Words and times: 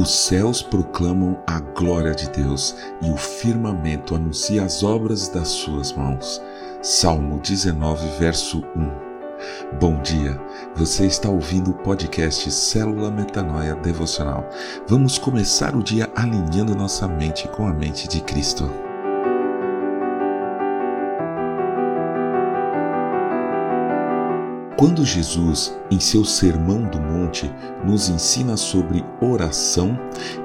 Os 0.00 0.08
céus 0.10 0.62
proclamam 0.62 1.38
a 1.46 1.60
glória 1.60 2.14
de 2.14 2.26
Deus 2.30 2.74
e 3.02 3.10
o 3.10 3.18
firmamento 3.18 4.14
anuncia 4.14 4.64
as 4.64 4.82
obras 4.82 5.28
das 5.28 5.48
suas 5.48 5.92
mãos. 5.92 6.40
Salmo 6.80 7.38
19, 7.38 8.08
verso 8.18 8.64
1. 8.74 9.78
Bom 9.78 10.00
dia, 10.00 10.40
você 10.74 11.04
está 11.04 11.28
ouvindo 11.28 11.72
o 11.72 11.78
podcast 11.82 12.50
Célula 12.50 13.10
Metanoia 13.10 13.74
Devocional. 13.74 14.48
Vamos 14.88 15.18
começar 15.18 15.76
o 15.76 15.82
dia 15.82 16.10
alinhando 16.16 16.74
nossa 16.74 17.06
mente 17.06 17.46
com 17.48 17.66
a 17.66 17.74
mente 17.74 18.08
de 18.08 18.22
Cristo. 18.22 18.89
Quando 24.80 25.04
Jesus, 25.04 25.78
em 25.90 26.00
seu 26.00 26.24
Sermão 26.24 26.88
do 26.88 26.98
Monte, 26.98 27.52
nos 27.84 28.08
ensina 28.08 28.56
sobre 28.56 29.04
oração, 29.20 29.94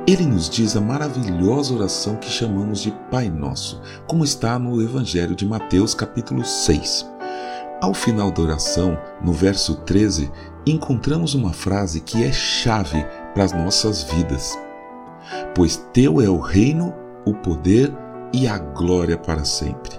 ele 0.05 0.26
nos 0.26 0.49
diz 0.49 0.76
a 0.76 0.81
maravilhosa 0.81 1.73
oração 1.73 2.17
que 2.17 2.30
chamamos 2.30 2.81
de 2.81 2.91
Pai 3.09 3.29
Nosso, 3.29 3.81
como 4.05 4.26
está 4.26 4.59
no 4.59 4.81
Evangelho 4.81 5.38
de 5.38 5.45
Mateus, 5.45 5.93
capítulo 5.93 6.43
6. 6.43 7.09
Ao 7.81 7.93
final 7.93 8.29
da 8.29 8.41
oração, 8.41 8.98
no 9.23 9.31
verso 9.31 9.73
13, 9.73 10.29
encontramos 10.67 11.34
uma 11.34 11.54
frase 11.54 12.02
que 12.02 12.26
é 12.26 12.31
chave 12.34 13.05
para 13.34 13.45
as 13.45 13.54
nossas 13.54 14.04
vidas. 14.04 14.59
Pois 15.55 15.77
teu 15.93 16.20
é 16.20 16.27
o 16.27 16.40
reino, 16.40 16.93
o 17.26 17.34
poder 17.34 17.90
e 18.34 18.49
a 18.49 18.57
glória 18.57 19.17
para 19.17 19.45
sempre. 19.45 19.95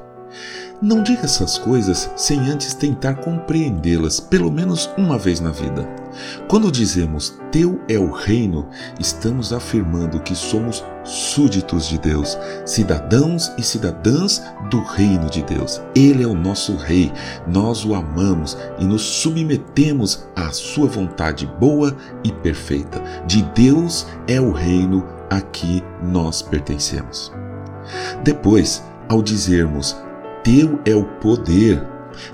Não 0.83 1.03
diga 1.03 1.23
essas 1.23 1.57
coisas 1.57 2.11
sem 2.16 2.51
antes 2.51 2.75
tentar 2.75 3.15
compreendê-las, 3.15 4.21
pelo 4.21 4.53
menos 4.53 4.91
uma 4.99 5.16
vez 5.16 5.41
na 5.41 5.51
vida. 5.51 5.88
Quando 6.49 6.71
dizemos 6.71 7.38
Teu 7.51 7.80
é 7.88 7.99
o 7.99 8.10
reino, 8.10 8.69
estamos 9.01 9.54
afirmando 9.54 10.21
que 10.21 10.35
somos 10.35 10.85
súditos 11.02 11.88
de 11.88 11.99
Deus, 11.99 12.37
cidadãos 12.66 13.51
e 13.57 13.63
cidadãs 13.63 14.43
do 14.71 14.82
reino 14.82 15.30
de 15.30 15.43
Deus. 15.43 15.80
Ele 15.95 16.23
é 16.23 16.27
o 16.27 16.35
nosso 16.35 16.77
rei, 16.77 17.10
nós 17.47 17.82
o 17.87 17.95
amamos 17.95 18.57
e 18.79 18.85
nos 18.85 19.01
submetemos 19.01 20.27
à 20.37 20.51
sua 20.52 20.88
vontade 20.88 21.47
boa 21.59 21.97
e 22.23 22.30
perfeita. 22.30 23.02
De 23.27 23.43
Deus 23.54 24.07
é 24.29 24.38
o 24.38 24.52
reino 24.52 25.07
a 25.30 25.41
que 25.41 25.82
nós 26.02 26.43
pertencemos. 26.43 27.32
Depois, 28.23 28.85
ao 29.09 29.23
dizermos 29.23 29.97
teu 30.47 30.79
é 30.85 30.95
o 30.95 31.02
poder. 31.02 31.85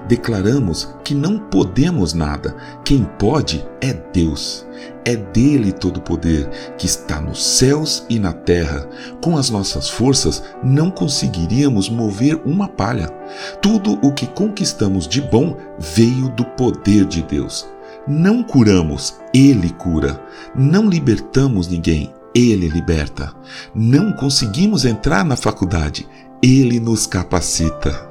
Declaramos 0.07 0.95
que 1.03 1.15
não 1.15 1.39
podemos 1.39 2.13
nada. 2.13 2.55
Quem 2.85 3.05
pode 3.19 3.67
é 3.81 3.95
Deus. 3.95 4.67
É 5.03 5.17
dele 5.17 5.73
todo 5.73 5.97
o 5.97 6.03
poder, 6.03 6.47
que 6.77 6.85
está 6.85 7.23
nos 7.23 7.43
céus 7.43 8.05
e 8.11 8.19
na 8.19 8.35
terra. 8.35 8.87
Com 9.23 9.39
as 9.39 9.49
nossas 9.49 9.89
forças, 9.89 10.45
não 10.63 10.91
conseguiríamos 10.91 11.89
mover 11.89 12.39
uma 12.45 12.69
palha. 12.69 13.09
Tudo 13.63 13.99
o 14.07 14.13
que 14.13 14.27
conquistamos 14.27 15.09
de 15.09 15.23
bom 15.23 15.57
veio 15.79 16.29
do 16.29 16.45
poder 16.45 17.07
de 17.07 17.23
Deus. 17.23 17.67
Não 18.07 18.43
curamos, 18.43 19.17
ele 19.33 19.71
cura. 19.71 20.21
Não 20.55 20.87
libertamos 20.87 21.67
ninguém, 21.67 22.13
ele 22.35 22.69
liberta. 22.69 23.35
Não 23.75 24.13
conseguimos 24.13 24.85
entrar 24.85 25.25
na 25.25 25.37
faculdade, 25.37 26.09
ele 26.43 26.81
nos 26.81 27.07
capacita. 27.07 28.09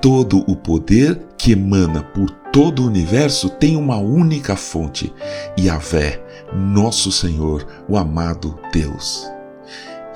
Todo 0.00 0.38
o 0.50 0.56
poder 0.56 1.20
que 1.36 1.52
emana 1.52 2.02
por 2.02 2.28
todo 2.52 2.82
o 2.82 2.86
universo 2.86 3.48
tem 3.48 3.76
uma 3.76 3.96
única 3.96 4.56
fonte, 4.56 5.12
Yahvé, 5.58 6.22
nosso 6.52 7.10
Senhor, 7.12 7.66
o 7.88 7.96
amado 7.96 8.58
Deus. 8.72 9.30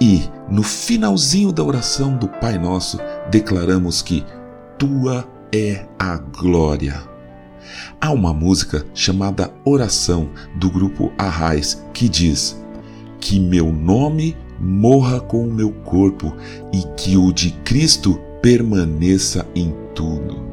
E, 0.00 0.28
no 0.50 0.62
finalzinho 0.62 1.52
da 1.52 1.62
oração 1.64 2.16
do 2.16 2.28
Pai 2.28 2.58
Nosso, 2.58 2.98
declaramos 3.30 4.02
que 4.02 4.24
Tua 4.76 5.26
é 5.54 5.86
a 5.98 6.16
glória. 6.16 7.02
Há 8.00 8.10
uma 8.12 8.34
música 8.34 8.84
chamada 8.92 9.50
Oração 9.64 10.28
do 10.56 10.70
grupo 10.70 11.12
Arrais 11.16 11.82
que 11.94 12.08
diz: 12.08 12.60
Que 13.28 13.40
meu 13.40 13.72
nome 13.72 14.36
morra 14.60 15.18
com 15.18 15.42
o 15.48 15.52
meu 15.52 15.72
corpo 15.72 16.32
e 16.72 16.80
que 16.96 17.16
o 17.16 17.32
de 17.32 17.50
Cristo 17.64 18.20
permaneça 18.40 19.44
em 19.52 19.74
tudo. 19.96 20.44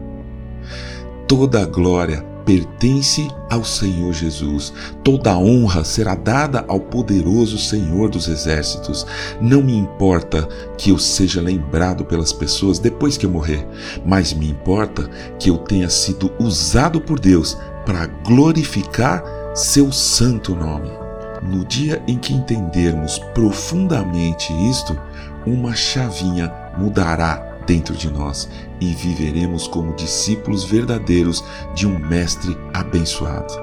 Toda 1.27 1.61
a 1.61 1.67
glória 1.67 2.25
pertence 2.43 3.27
ao 3.47 3.63
Senhor 3.63 4.11
Jesus. 4.11 4.73
Toda 5.03 5.33
a 5.33 5.37
honra 5.37 5.83
será 5.83 6.15
dada 6.15 6.65
ao 6.67 6.79
poderoso 6.79 7.59
Senhor 7.59 8.09
dos 8.09 8.27
exércitos. 8.27 9.05
Não 9.39 9.61
me 9.61 9.77
importa 9.77 10.49
que 10.75 10.89
eu 10.89 10.97
seja 10.97 11.39
lembrado 11.39 12.03
pelas 12.03 12.33
pessoas 12.33 12.79
depois 12.79 13.17
que 13.17 13.27
eu 13.27 13.29
morrer, 13.29 13.67
mas 14.03 14.33
me 14.33 14.49
importa 14.49 15.07
que 15.37 15.47
eu 15.47 15.59
tenha 15.59 15.91
sido 15.91 16.31
usado 16.39 16.99
por 16.99 17.19
Deus 17.19 17.55
para 17.85 18.07
glorificar 18.07 19.23
seu 19.53 19.91
santo 19.91 20.55
nome. 20.55 21.02
No 21.49 21.65
dia 21.65 22.01
em 22.07 22.17
que 22.17 22.33
entendermos 22.33 23.19
profundamente 23.33 24.53
isto, 24.69 24.97
uma 25.45 25.75
chavinha 25.75 26.51
mudará 26.77 27.53
dentro 27.65 27.95
de 27.95 28.09
nós 28.09 28.49
e 28.79 28.93
viveremos 28.93 29.67
como 29.67 29.95
discípulos 29.95 30.63
verdadeiros 30.63 31.43
de 31.75 31.85
um 31.85 31.99
Mestre 31.99 32.57
abençoado. 32.73 33.53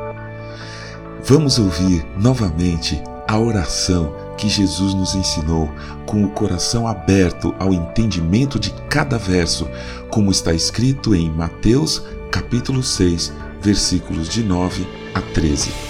Vamos 1.24 1.58
ouvir 1.58 2.04
novamente 2.16 3.02
a 3.26 3.38
oração 3.38 4.14
que 4.36 4.48
Jesus 4.48 4.94
nos 4.94 5.14
ensinou, 5.14 5.70
com 6.06 6.24
o 6.24 6.30
coração 6.30 6.88
aberto 6.88 7.54
ao 7.58 7.72
entendimento 7.72 8.58
de 8.58 8.72
cada 8.88 9.18
verso, 9.18 9.68
como 10.10 10.30
está 10.30 10.52
escrito 10.52 11.14
em 11.14 11.30
Mateus 11.30 12.02
capítulo 12.30 12.82
6, 12.82 13.32
versículos 13.60 14.28
de 14.28 14.42
9 14.42 14.86
a 15.14 15.20
13. 15.20 15.89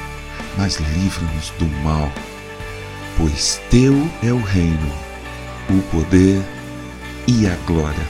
mas 0.57 0.77
livra-nos 0.77 1.49
do 1.51 1.65
mal, 1.83 2.11
pois 3.17 3.61
teu 3.69 3.93
é 4.23 4.31
o 4.31 4.41
reino, 4.41 4.91
o 5.69 5.81
poder 5.91 6.41
e 7.27 7.47
a 7.47 7.55
glória 7.65 8.07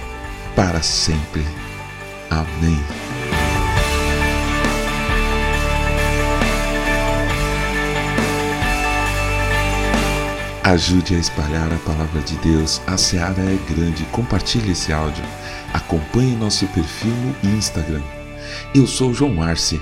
para 0.56 0.82
sempre. 0.82 1.46
Amém. 2.30 2.80
Ajude 10.64 11.16
a 11.16 11.20
espalhar 11.20 11.74
a 11.74 11.78
palavra 11.80 12.22
de 12.22 12.36
Deus. 12.38 12.82
A 12.88 12.96
seara 12.96 13.42
é 13.42 13.58
grande. 13.74 14.06
Compartilhe 14.06 14.72
esse 14.72 14.94
áudio. 14.94 15.24
Acompanhe 15.74 16.36
nosso 16.36 16.66
perfil 16.68 17.12
no 17.44 17.58
Instagram. 17.58 18.02
Eu 18.74 18.88
sou 18.88 19.14
João 19.14 19.42
Arce 19.42 19.82